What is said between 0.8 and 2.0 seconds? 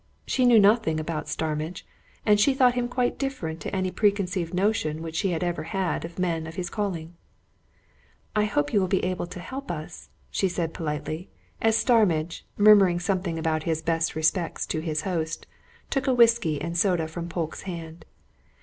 about Starmidge,